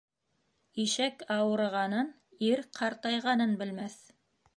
[0.83, 2.09] Ишәк ауырығанын,
[2.47, 3.99] ир ҡартайғанын белмәҫ.